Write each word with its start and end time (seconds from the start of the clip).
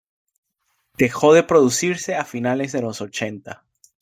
Dejó 0.97 1.31
de 1.31 1.43
producirse 1.43 2.15
a 2.15 2.25
finales 2.25 2.71
de 2.71 2.81
los 2.81 3.01
ochenta. 3.01 3.65